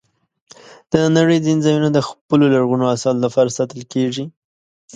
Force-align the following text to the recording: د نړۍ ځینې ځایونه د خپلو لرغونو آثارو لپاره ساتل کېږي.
د 0.91 0.93
نړۍ 1.17 1.37
ځینې 1.45 1.61
ځایونه 1.65 1.89
د 1.93 1.99
خپلو 2.07 2.45
لرغونو 2.53 2.85
آثارو 2.95 3.23
لپاره 3.25 3.55
ساتل 3.57 3.81
کېږي. 3.93 4.25